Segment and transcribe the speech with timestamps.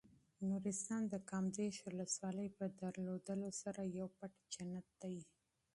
[0.49, 5.17] نورستان د کامدېش ولسوالۍ په درلودلو سره یو پټ جنت دی.